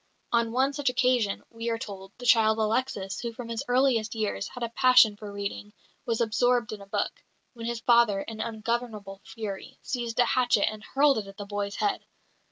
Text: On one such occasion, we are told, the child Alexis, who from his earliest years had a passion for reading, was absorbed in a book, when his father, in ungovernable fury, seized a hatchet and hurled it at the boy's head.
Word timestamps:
On 0.31 0.51
one 0.51 0.73
such 0.73 0.89
occasion, 0.89 1.43
we 1.51 1.69
are 1.69 1.77
told, 1.77 2.11
the 2.17 2.25
child 2.25 2.57
Alexis, 2.57 3.19
who 3.19 3.31
from 3.33 3.49
his 3.49 3.63
earliest 3.67 4.15
years 4.15 4.47
had 4.47 4.63
a 4.63 4.69
passion 4.69 5.15
for 5.15 5.31
reading, 5.31 5.73
was 6.07 6.19
absorbed 6.21 6.71
in 6.73 6.81
a 6.81 6.87
book, 6.87 7.23
when 7.53 7.67
his 7.67 7.81
father, 7.81 8.19
in 8.21 8.41
ungovernable 8.41 9.21
fury, 9.23 9.77
seized 9.83 10.17
a 10.17 10.25
hatchet 10.25 10.67
and 10.67 10.83
hurled 10.83 11.19
it 11.19 11.27
at 11.27 11.37
the 11.37 11.45
boy's 11.45 11.75
head. 11.75 12.03